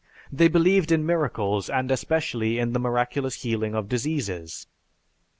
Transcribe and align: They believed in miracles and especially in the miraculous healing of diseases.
They 0.31 0.47
believed 0.47 0.91
in 0.91 1.05
miracles 1.05 1.69
and 1.69 1.91
especially 1.91 2.57
in 2.57 2.73
the 2.73 2.79
miraculous 2.79 3.43
healing 3.43 3.75
of 3.75 3.87
diseases. 3.87 4.65